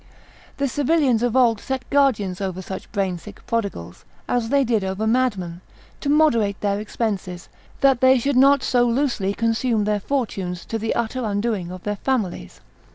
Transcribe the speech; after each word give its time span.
The 0.57 0.67
civilians 0.67 1.21
of 1.21 1.35
old 1.35 1.61
set 1.61 1.87
guardians 1.91 2.41
over 2.41 2.59
such 2.63 2.91
brain 2.91 3.19
sick 3.19 3.45
prodigals, 3.45 4.03
as 4.27 4.49
they 4.49 4.63
did 4.63 4.83
over 4.83 5.05
madmen, 5.05 5.61
to 5.99 6.09
moderate 6.09 6.59
their 6.61 6.79
expenses, 6.79 7.49
that 7.81 8.01
they 8.01 8.17
should 8.17 8.35
not 8.35 8.63
so 8.63 8.87
loosely 8.87 9.31
consume 9.35 9.83
their 9.83 9.99
fortunes, 9.99 10.65
to 10.65 10.79
the 10.79 10.95
utter 10.95 11.23
undoing 11.23 11.69
of 11.69 11.83
their 11.83 11.97
families. 11.97 12.61